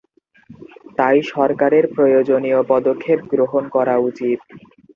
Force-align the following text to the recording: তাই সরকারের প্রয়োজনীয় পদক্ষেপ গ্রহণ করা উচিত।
তাই 0.97 1.17
সরকারের 1.33 1.85
প্রয়োজনীয় 1.95 2.59
পদক্ষেপ 2.71 3.19
গ্রহণ 3.31 3.63
করা 3.75 3.95
উচিত। 4.01 4.39